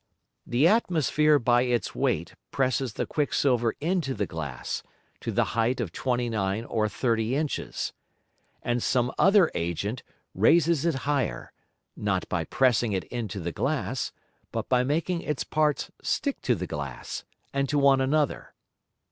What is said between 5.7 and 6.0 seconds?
of